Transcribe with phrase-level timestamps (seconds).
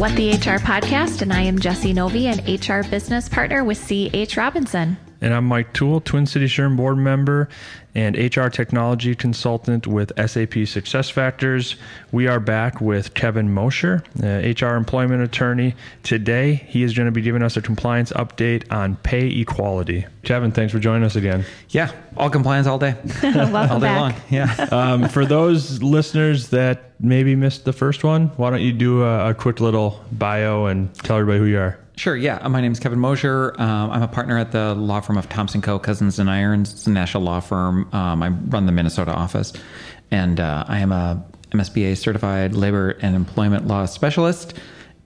[0.00, 4.38] What the HR podcast, and I am Jesse Novi, an HR business partner with C.H.
[4.38, 4.96] Robinson.
[5.20, 7.50] And I'm Mike Toole, Twin City SHRM board member
[7.94, 11.76] and HR technology consultant with SAP SuccessFactors.
[12.12, 15.74] We are back with Kevin Mosher, uh, HR employment attorney.
[16.02, 20.06] Today, he is going to be giving us a compliance update on pay equality.
[20.22, 21.44] Kevin, thanks for joining us again.
[21.70, 22.94] Yeah, all compliance all day.
[23.22, 24.00] Welcome all day back.
[24.00, 24.14] long.
[24.30, 24.66] Yeah.
[24.80, 29.30] Um, for those listeners that maybe missed the first one, why don't you do a,
[29.30, 31.78] a quick little bio and tell everybody who you are?
[32.00, 32.16] Sure.
[32.16, 32.36] Yeah.
[32.36, 33.54] Uh, My name is Kevin Mosher.
[33.60, 36.72] Um, I'm a partner at the law firm of Thompson Coe Cousins and Irons.
[36.72, 37.90] It's a national law firm.
[37.92, 39.52] Um, I run the Minnesota office,
[40.10, 44.54] and uh, I am a MSBA certified labor and employment law specialist.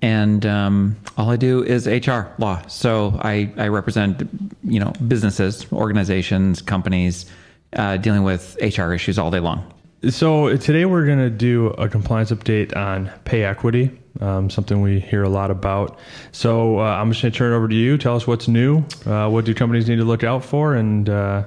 [0.02, 2.64] And um, all I do is HR law.
[2.68, 4.28] So I, I represent,
[4.62, 7.26] you know, businesses, organizations, companies
[7.72, 9.68] uh, dealing with HR issues all day long.
[10.10, 15.00] So today we're going to do a compliance update on pay equity, um, something we
[15.00, 15.98] hear a lot about.
[16.32, 17.98] So uh, I'm just going to turn it over to you.
[17.98, 18.84] Tell us what's new.
[19.06, 21.44] Uh, what do companies need to look out for, and uh,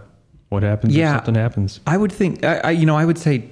[0.50, 1.12] what happens Yeah.
[1.14, 1.80] if something happens?
[1.88, 3.50] I would think, I, I, you know, I would say,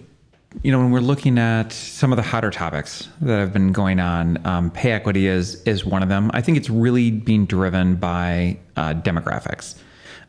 [0.63, 3.99] you know, when we're looking at some of the hotter topics that have been going
[3.99, 6.31] on, um, pay equity is is one of them.
[6.33, 9.75] I think it's really being driven by uh, demographics.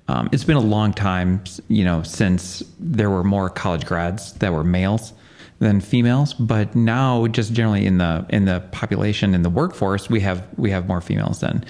[0.09, 4.53] Um, it's been a long time, you know, since there were more college grads that
[4.53, 5.12] were males
[5.58, 10.20] than females, but now just generally in the in the population in the workforce, we
[10.20, 11.64] have we have more females than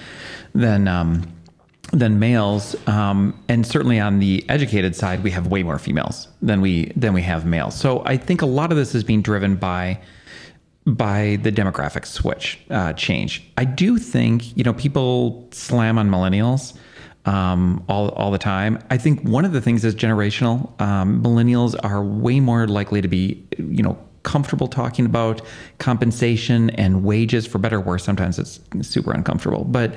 [0.53, 1.23] than um,
[1.93, 6.59] than males, um, and certainly on the educated side, we have way more females than
[6.59, 7.75] we than we have males.
[7.75, 9.99] So I think a lot of this is being driven by
[10.85, 13.49] by the demographic switch uh, change.
[13.57, 16.77] I do think you know people slam on millennials
[17.27, 18.81] um, all all the time.
[18.89, 20.79] I think one of the things is generational.
[20.81, 25.41] Um, millennials are way more likely to be you know comfortable talking about
[25.77, 28.03] compensation and wages for better or worse.
[28.03, 29.93] Sometimes it's super uncomfortable, but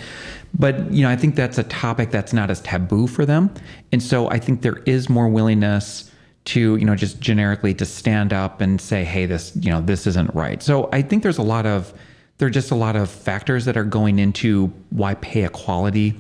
[0.59, 3.55] but you know I think that's a topic that's not as taboo for them,
[3.93, 6.11] and so I think there is more willingness
[6.47, 10.07] to you know just generically to stand up and say hey this you know this
[10.07, 11.93] isn't right so i think there's a lot of
[12.39, 16.17] there are just a lot of factors that are going into why pay equality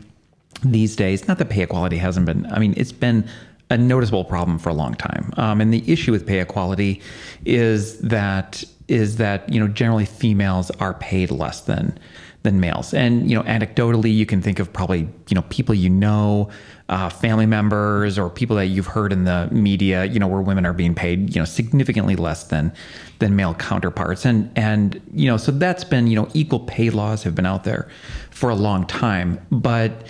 [0.63, 3.29] these days not that pay equality hasn't been i mean it's been
[3.71, 5.33] a noticeable problem for a long time.
[5.37, 7.01] Um, and the issue with pay equality
[7.45, 11.97] is that is that you know generally females are paid less than
[12.43, 12.93] than males.
[12.93, 16.51] And you know anecdotally you can think of probably you know people you know
[16.89, 20.67] uh, family members or people that you've heard in the media, you know, where women
[20.67, 22.73] are being paid, you know, significantly less than
[23.21, 27.23] than male counterparts, and and you know, so that's been you know, equal pay laws
[27.23, 27.89] have been out there
[28.31, 30.09] for a long time, but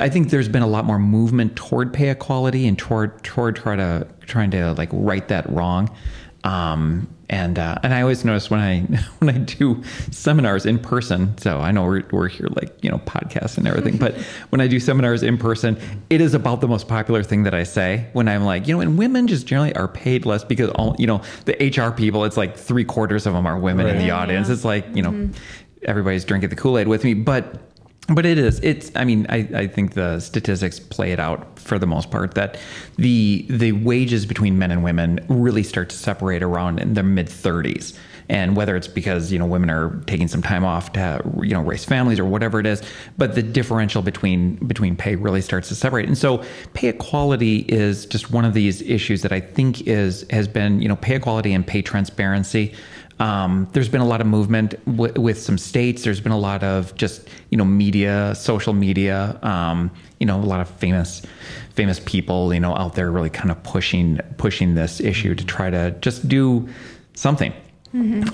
[0.00, 3.76] I think there's been a lot more movement toward pay equality and toward toward try
[3.76, 5.94] to trying to like right that wrong.
[6.44, 8.80] Um, and uh, and I always notice when I
[9.18, 11.36] when I do seminars in person.
[11.38, 14.16] So I know we're we're here like you know podcasts and everything, but
[14.50, 15.78] when I do seminars in person,
[16.10, 18.80] it is about the most popular thing that I say when I'm like you know,
[18.80, 22.24] and women just generally are paid less because all you know the HR people.
[22.24, 24.48] It's like three quarters of them are women in the audience.
[24.48, 25.30] It's like you know
[25.84, 27.71] everybody's drinking the Kool Aid with me, but
[28.08, 31.78] but it is it's i mean I, I think the statistics play it out for
[31.78, 32.58] the most part that
[32.96, 37.26] the the wages between men and women really start to separate around in the mid
[37.26, 37.96] 30s
[38.28, 41.60] and whether it's because you know women are taking some time off to you know
[41.60, 42.82] raise families or whatever it is
[43.18, 46.06] but the differential between between pay really starts to separate.
[46.06, 46.42] And so
[46.72, 50.88] pay equality is just one of these issues that i think is has been you
[50.88, 52.74] know pay equality and pay transparency
[53.22, 56.02] um, there's been a lot of movement w- with some states.
[56.02, 59.38] There's been a lot of just you know media, social media.
[59.42, 61.22] Um, you know, a lot of famous
[61.70, 65.70] famous people you know out there really kind of pushing pushing this issue to try
[65.70, 66.68] to just do
[67.14, 67.52] something.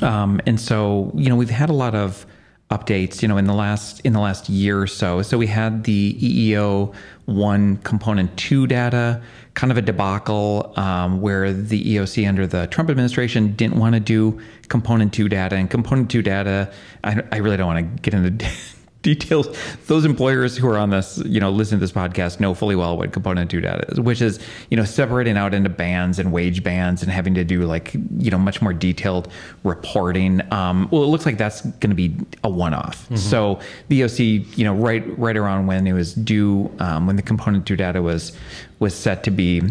[0.02, 2.24] Um, and so you know we've had a lot of
[2.70, 5.84] updates you know in the last in the last year or so so we had
[5.84, 6.92] the eeo
[7.28, 9.22] 1 component 2 data
[9.52, 14.00] kind of a debacle um, where the eeoc under the trump administration didn't want to
[14.00, 16.72] do component 2 data and component 2 data
[17.04, 18.46] i, I really don't want to get into
[19.02, 19.48] details.
[19.86, 22.96] Those employers who are on this you know listen to this podcast know fully well
[22.96, 24.40] what component 2 data is which is
[24.70, 28.30] you know separating out into bands and wage bands and having to do like you
[28.30, 29.28] know much more detailed
[29.64, 30.40] reporting.
[30.52, 33.06] Um, well it looks like that's going to be a one-off.
[33.16, 37.22] So the EEOC you know right right around when it was due um, when the
[37.22, 38.32] component 2 data was
[38.80, 39.62] was set to be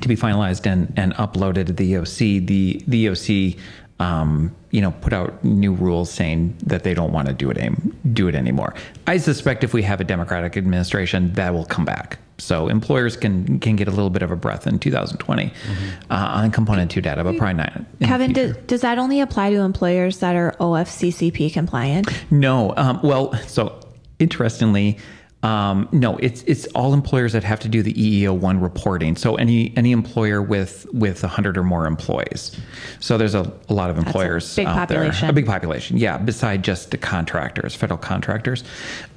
[0.00, 2.46] to be finalized and, and uploaded to the EEOC.
[2.46, 3.58] The the EEOC
[4.00, 7.58] um, you know, put out new rules saying that they don't want to do it
[7.58, 8.74] aim, do it anymore.
[9.06, 12.18] I suspect if we have a Democratic administration, that will come back.
[12.38, 16.12] So employers can can get a little bit of a breath in 2020 mm-hmm.
[16.12, 17.84] uh, on component two data, but probably not.
[18.00, 22.08] Kevin, do, does that only apply to employers that are OFCCP compliant?
[22.32, 22.74] No.
[22.76, 23.80] Um, well, so
[24.18, 24.98] interestingly,
[25.44, 29.14] um, no, it's it's all employers that have to do the EEO one reporting.
[29.14, 32.58] So any any employer with with hundred or more employees.
[32.98, 35.20] So there's a, a lot of employers big out population.
[35.20, 35.98] there, a big population.
[35.98, 38.64] Yeah, beside just the contractors, federal contractors.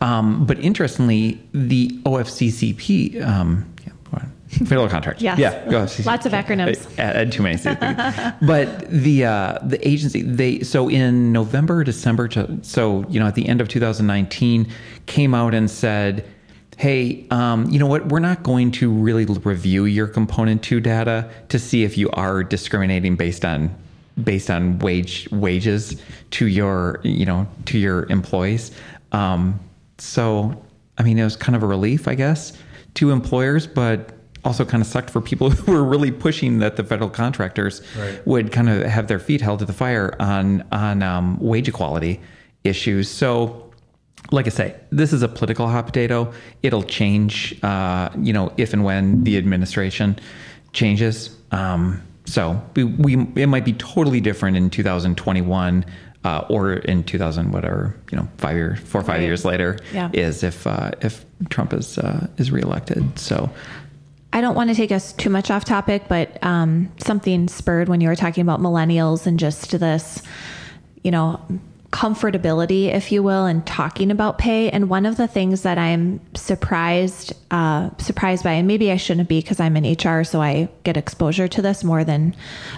[0.02, 3.26] Um, but interestingly, the OFCCP.
[3.26, 3.74] Um,
[4.66, 5.22] Federal contract.
[5.22, 5.40] Yes.
[5.40, 5.70] Yeah.
[5.70, 5.80] Go.
[6.06, 7.00] Lots of acronyms.
[7.00, 7.58] I, I, too many.
[8.46, 13.36] but the uh, the agency they so in November December to, so you know at
[13.36, 14.72] the end of 2019
[15.06, 16.26] came out and said,
[16.78, 18.08] hey, um, you know what?
[18.08, 22.42] We're not going to really review your component two data to see if you are
[22.42, 23.76] discriminating based on
[24.24, 26.02] based on wage wages
[26.32, 28.72] to your you know to your employees.
[29.12, 29.60] Um,
[29.98, 30.64] so
[30.98, 32.54] I mean, it was kind of a relief, I guess,
[32.96, 34.14] to employers, but
[34.48, 38.26] also kind of sucked for people who were really pushing that the federal contractors right.
[38.26, 42.20] would kind of have their feet held to the fire on on um, wage equality
[42.64, 43.10] issues.
[43.10, 43.64] So.
[44.30, 46.34] Like I say, this is a political hot potato.
[46.62, 50.20] It'll change, uh, you know, if and when the administration
[50.74, 51.34] changes.
[51.52, 55.86] Um, so we, we, it might be totally different in 2021
[56.26, 59.24] uh, or in 2000, whatever, you know, five years, four or five right.
[59.24, 60.10] years later, yeah.
[60.12, 63.18] is if uh, if Trump is uh, is reelected.
[63.18, 63.50] So
[64.34, 68.02] I don't want to take us too much off topic, but um, something spurred when
[68.02, 70.22] you were talking about millennials and just this,
[71.04, 71.42] you know,
[71.92, 74.70] comfortability, if you will, in talking about pay.
[74.70, 79.30] And one of the things that I'm surprised uh, surprised by, and maybe I shouldn't
[79.30, 82.36] be because I'm in HR, so I get exposure to this more than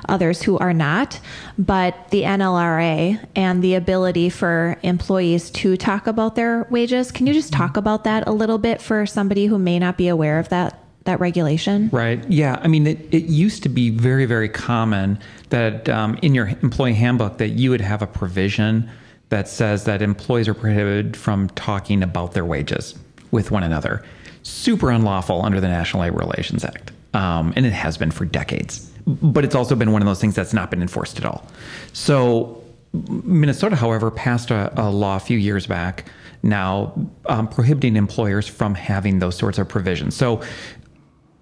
[0.07, 1.19] others who are not.
[1.57, 7.11] But the NLRA and the ability for employees to talk about their wages.
[7.11, 10.07] Can you just talk about that a little bit for somebody who may not be
[10.07, 10.79] aware of that?
[11.09, 11.89] That regulation.
[11.91, 12.23] Right.
[12.31, 12.59] Yeah.
[12.61, 15.19] I mean, it, it used to be very, very common
[15.49, 18.89] that um, in your employee handbook that you would have a provision
[19.29, 22.95] that says that employees are prohibited from talking about their wages
[23.31, 24.03] with one another.
[24.43, 26.91] Super unlawful under the National Labor Relations Act.
[27.13, 28.91] Um, and it has been for decades.
[29.05, 31.47] But it's also been one of those things that's not been enforced at all.
[31.93, 32.63] So,
[32.93, 36.05] Minnesota, however, passed a, a law a few years back
[36.43, 36.93] now
[37.25, 40.15] um, prohibiting employers from having those sorts of provisions.
[40.15, 40.41] So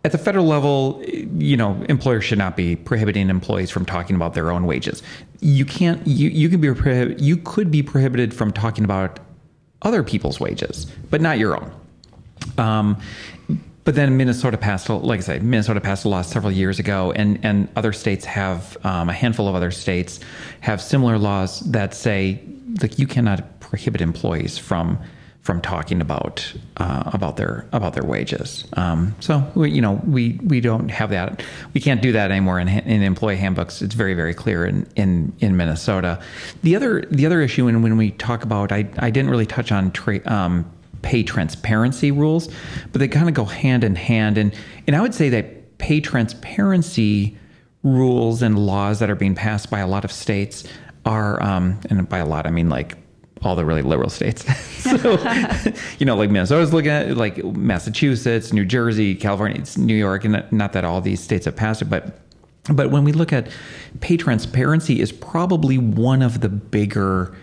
[0.08, 1.04] at the federal level,
[1.38, 5.04] you know, employers should not be prohibiting employees from talking about their own wages.
[5.42, 6.06] You can't.
[6.08, 9.20] You you can be You could be prohibited from talking about
[9.82, 11.72] other people's wages, but not your own.
[12.58, 13.02] Um,
[13.84, 17.38] but then Minnesota passed, like I said, Minnesota passed a law several years ago, and
[17.44, 20.22] and other states have um, a handful of other states
[20.62, 22.42] have similar laws that say
[22.82, 24.98] like you cannot prohibit employees from
[25.48, 28.66] from talking about uh, about their about their wages.
[28.74, 31.42] Um, so we, you know we we don't have that.
[31.74, 33.82] We can't do that anymore in, in employee handbooks.
[33.82, 36.22] It's very very clear in in, in Minnesota.
[36.64, 39.72] The other the other issue, and when we talk about, I I didn't really touch
[39.72, 40.70] on tra- um,
[41.02, 42.50] pay transparency rules,
[42.92, 44.38] but they kind of go hand in hand.
[44.38, 44.54] And
[44.86, 47.38] and I would say that pay transparency
[47.84, 50.66] rules and laws that are being passed by a lot of states
[51.06, 52.98] are, um, and by a lot I mean like
[53.42, 54.46] all the really liberal states.
[54.84, 55.18] so,
[56.00, 60.44] you know, like Minnesota's looking at like Massachusetts, New Jersey, California, it's New York, and
[60.52, 62.20] not that all these states have passed it, but
[62.70, 63.50] but when we look at
[64.02, 67.36] pay transparency, is probably one of the bigger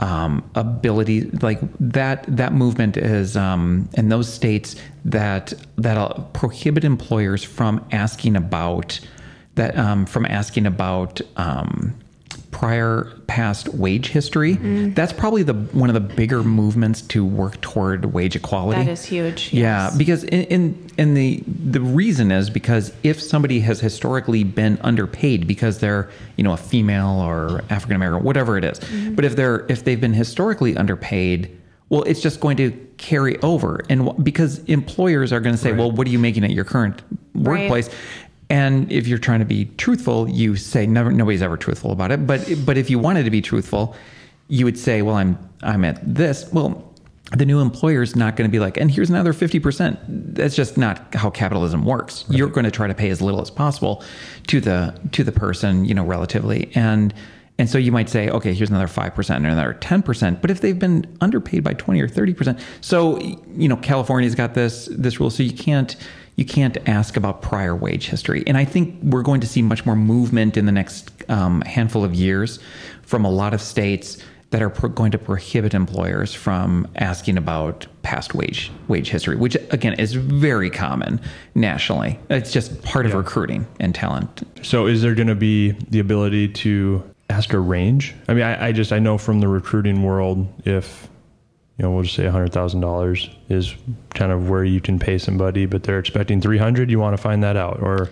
[0.00, 4.74] um, ability like that that movement is um, in those states
[5.04, 8.98] that that prohibit employers from asking about
[9.54, 11.94] that um, from asking about um,
[12.54, 14.54] prior past wage history.
[14.54, 14.94] Mm.
[14.94, 18.84] That's probably the one of the bigger movements to work toward wage equality.
[18.84, 19.52] That is huge.
[19.52, 19.98] Yeah, yes.
[19.98, 25.48] because in, in in the the reason is because if somebody has historically been underpaid
[25.48, 29.16] because they're you know a female or African American, whatever it is, mm-hmm.
[29.16, 31.60] but if they're if they've been historically underpaid.
[31.90, 33.82] Well, it's just going to carry over.
[33.90, 35.78] And because employers are going to say, right.
[35.78, 37.02] well, what are you making at your current
[37.34, 37.88] workplace?
[37.88, 37.96] Right.
[38.50, 41.10] And if you're trying to be truthful, you say never.
[41.10, 42.26] Nobody's ever truthful about it.
[42.26, 43.96] But but if you wanted to be truthful,
[44.48, 46.50] you would say, well, I'm I'm at this.
[46.52, 46.92] Well,
[47.32, 49.98] the new employer is not going to be like, and here's another 50%.
[50.08, 52.24] That's just not how capitalism works.
[52.28, 52.38] Right.
[52.38, 54.04] You're going to try to pay as little as possible
[54.48, 56.70] to the to the person, you know, relatively.
[56.74, 57.14] And
[57.58, 60.40] And so you might say, okay, here's another 5% and another 10%.
[60.40, 63.18] But if they've been underpaid by 20 or 30%, so,
[63.56, 65.30] you know, California's got this, this rule.
[65.30, 65.94] So you can't,
[66.36, 68.44] you can't ask about prior wage history.
[68.46, 72.04] And I think we're going to see much more movement in the next um, handful
[72.04, 72.58] of years
[73.02, 74.18] from a lot of states
[74.50, 79.56] that are pro- going to prohibit employers from asking about past wage wage history, which
[79.70, 81.20] again is very common
[81.56, 82.20] nationally.
[82.30, 84.46] It's just part of recruiting and talent.
[84.62, 88.14] So, is there going to be the ability to ask a range?
[88.28, 91.08] I mean, I, I just I know from the recruiting world, if
[91.78, 93.74] you know, we'll just say hundred thousand dollars is
[94.10, 96.90] kind of where you can pay somebody, but they're expecting three hundred.
[96.90, 98.10] You want to find that out, or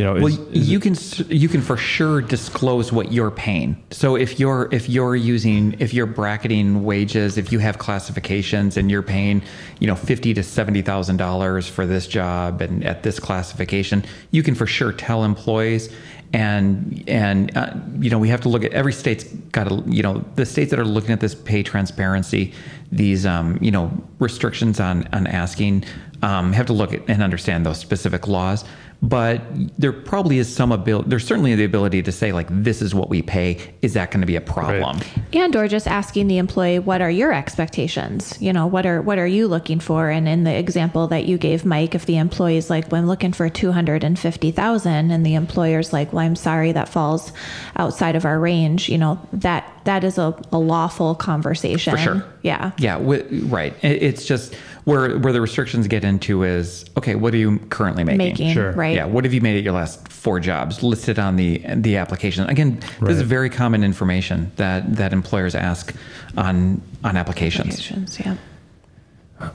[0.00, 0.96] you know, is, well, is you it- can
[1.28, 3.76] you can for sure disclose what you're paying.
[3.90, 8.90] So if you're if you're using if you're bracketing wages, if you have classifications and
[8.90, 9.42] you're paying,
[9.78, 14.42] you know, fifty to seventy thousand dollars for this job and at this classification, you
[14.42, 15.90] can for sure tell employees.
[16.32, 20.02] And and uh, you know we have to look at every state's got to you
[20.02, 22.54] know the states that are looking at this pay transparency,
[22.90, 25.84] these um, you know restrictions on on asking
[26.22, 28.64] um, have to look at and understand those specific laws
[29.02, 29.42] but
[29.78, 33.08] there probably is some ability there's certainly the ability to say like this is what
[33.08, 33.58] we pay.
[33.82, 35.00] Is that going to be a problem?
[35.32, 38.36] And or just asking the employee what are your expectations?
[38.40, 40.10] You know what are what are you looking for?
[40.10, 43.32] And in the example that you gave mike if the employee's like well i'm looking
[43.32, 47.32] for 250000 and the employer's like well i'm sorry that falls
[47.76, 51.92] outside of our range you know that that is a, a lawful conversation.
[51.92, 52.24] For sure.
[52.42, 52.72] yeah.
[52.78, 53.74] Yeah wi- right.
[53.82, 58.18] It's just where where the restrictions get into is okay what are you currently making?
[58.18, 58.72] Making Sure.
[58.72, 58.94] right.
[58.96, 60.82] Yeah what have you made at your last four jobs?
[60.82, 62.48] Listed on the the application.
[62.48, 65.94] Again this is very common information that that employers ask
[66.36, 67.74] on on applications.
[67.74, 68.36] Applications, yeah.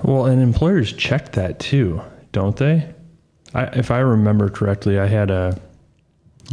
[0.04, 2.02] Well, and employers check that too,
[2.32, 2.92] don't they?
[3.54, 5.60] I, if I remember correctly, I had a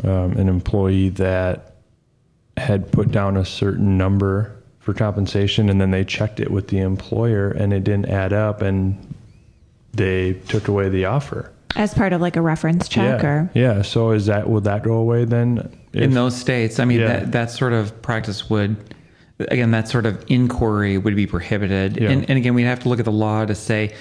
[0.04, 1.71] um, an employee that
[2.56, 6.78] had put down a certain number for compensation, and then they checked it with the
[6.78, 9.14] employer, and it didn't add up, and
[9.92, 11.50] they took away the offer.
[11.76, 13.82] as part of like a reference check yeah, or yeah.
[13.82, 15.70] So is that will that go away then?
[15.94, 17.06] in those states i mean Yeah.
[17.20, 18.76] that, that sort of practice would
[19.50, 22.08] again that sort of inquiry would be prohibited Yeah.
[22.08, 23.94] and, and again we'd have to look at the law to say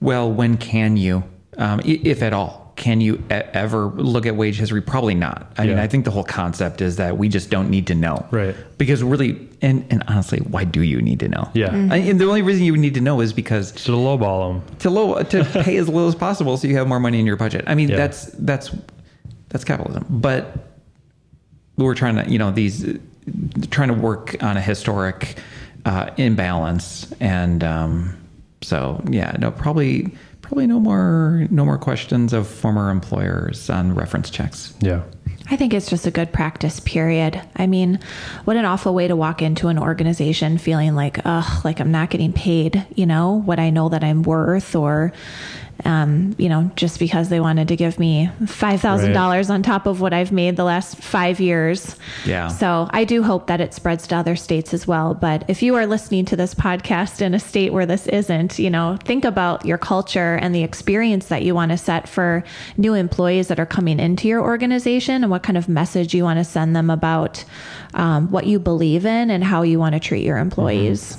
[0.00, 1.22] well when can you
[1.58, 3.20] um, if at all can you e-
[3.54, 6.96] ever look at wage history probably not i mean i think the whole concept is
[6.96, 8.54] that we just don't need to know Right.
[8.78, 11.70] because really and, and honestly why do you need to know Yeah.
[11.90, 14.78] I- and the only reason you need to know is because So to lowball them.
[14.80, 17.36] to low to pay as little as possible so you have more money in your
[17.36, 17.64] budget.
[17.66, 17.96] I mean Yeah.
[17.96, 18.70] that's that's
[19.48, 20.04] that's capitalism.
[20.10, 20.56] But
[21.76, 22.84] we're trying to you know these
[23.70, 25.36] trying to work on a historic
[25.84, 28.16] uh, imbalance and um,
[28.62, 30.12] so yeah no probably
[30.46, 34.72] probably no more no more questions of former employers on reference checks.
[34.80, 35.02] Yeah.
[35.48, 37.40] I think it's just a good practice, period.
[37.54, 38.00] I mean,
[38.44, 42.10] what an awful way to walk into an organization feeling like, ugh, like I'm not
[42.10, 45.12] getting paid, you know, what I know that I'm worth, or,
[45.84, 50.14] um, you know, just because they wanted to give me $5,000 on top of what
[50.14, 51.96] I've made the last five years.
[52.24, 52.48] Yeah.
[52.48, 55.14] So I do hope that it spreads to other states as well.
[55.14, 58.70] But if you are listening to this podcast in a state where this isn't, you
[58.70, 62.42] know, think about your culture and the experience that you want to set for
[62.76, 66.38] new employees that are coming into your organization and what kind of message you want
[66.38, 67.44] to send them about
[67.94, 71.18] um, what you believe in and how you want to treat your employees.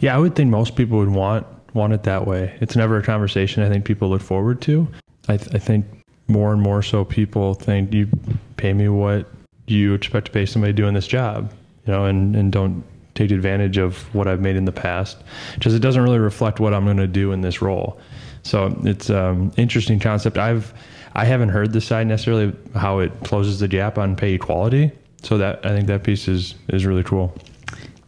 [0.00, 2.56] Yeah, I would think most people would want want it that way.
[2.60, 4.88] It's never a conversation I think people look forward to.
[5.28, 5.86] I, th- I think
[6.28, 8.08] more and more so people think you
[8.56, 9.28] pay me what
[9.66, 11.52] you expect to pay somebody doing this job,
[11.86, 12.84] you know, and, and don't
[13.14, 15.18] take advantage of what I've made in the past
[15.54, 18.00] because it doesn't really reflect what I'm going to do in this role.
[18.42, 20.38] So it's um interesting concept.
[20.38, 20.72] I've
[21.14, 24.92] I haven't heard the side necessarily how it closes the gap on pay equality.
[25.22, 27.36] So that I think that piece is is really cool.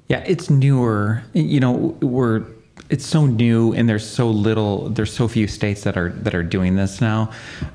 [0.09, 1.23] Yeah, it's newer.
[1.35, 2.45] You know, we're
[2.91, 4.89] it's so new, and there's so little.
[4.91, 7.31] There's so few states that are that are doing this now.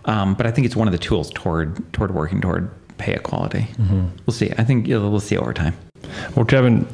[0.05, 3.67] Um, but I think it's one of the tools toward toward working toward pay equality.
[4.25, 4.51] We'll see.
[4.57, 5.75] I think you'll, we'll see over time.
[6.35, 6.87] Well, Kevin,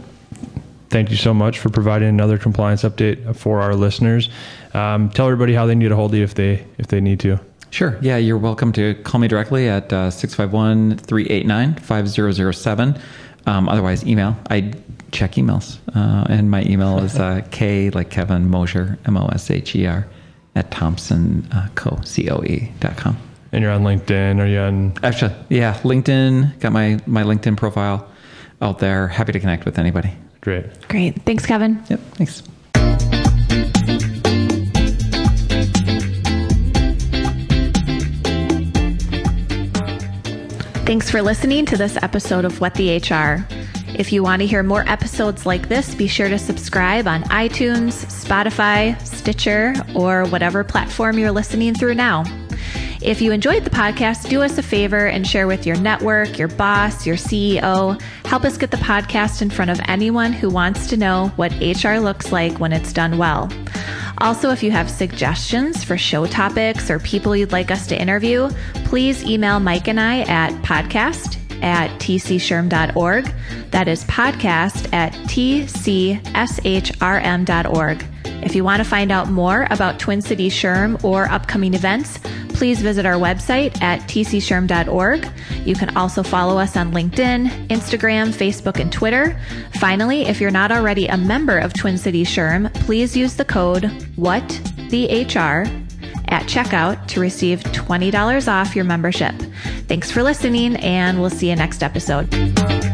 [0.89, 4.29] thank you so much for providing another compliance update for our listeners.
[4.73, 7.39] Um, tell everybody how they need to hold you if they if they need to.
[7.71, 7.97] Sure.
[8.01, 12.99] Yeah, you're welcome to call me directly at uh, 651 389 5007.
[13.45, 14.35] Um, Otherwise, email.
[14.49, 14.73] I
[15.11, 15.77] check emails.
[15.95, 19.85] Uh, and my email is uh, K, like Kevin Mosher, M O S H E
[19.85, 20.07] R,
[20.55, 23.17] at Thompson uh, Coe, C O E dot com.
[23.51, 24.39] And you're on LinkedIn.
[24.39, 24.93] Are you on?
[25.03, 28.09] Actually, yeah, LinkedIn, got my, my LinkedIn profile
[28.61, 29.07] out there.
[29.07, 30.11] Happy to connect with anybody.
[30.41, 30.87] Great.
[30.87, 31.21] Great.
[31.23, 31.81] Thanks, Kevin.
[31.89, 32.43] Yep, thanks.
[40.85, 43.47] Thanks for listening to this episode of What the HR.
[43.97, 48.05] If you want to hear more episodes like this, be sure to subscribe on iTunes,
[48.07, 52.25] Spotify, Stitcher, or whatever platform you're listening through now.
[53.01, 56.49] If you enjoyed the podcast, do us a favor and share with your network, your
[56.49, 57.99] boss, your CEO.
[58.25, 61.97] Help us get the podcast in front of anyone who wants to know what HR
[61.97, 63.49] looks like when it's done well.
[64.19, 68.49] Also, if you have suggestions for show topics or people you'd like us to interview,
[68.85, 73.33] please email Mike and I at podcast at tcshrm.org.
[73.71, 75.73] That is podcast at tcshrm.org.
[78.43, 82.19] If you want to find out more about Twin Cities SHRM or upcoming events,
[82.53, 85.27] please visit our website at tcshrm.org.
[85.65, 89.39] You can also follow us on LinkedIn, Instagram, Facebook, and Twitter.
[89.79, 93.83] Finally, if you're not already a member of Twin Cities SHRM, please use the code
[94.17, 95.83] WHATTHEHR
[96.29, 99.35] at checkout to receive $20 off your membership.
[99.87, 102.92] Thanks for listening, and we'll see you next episode.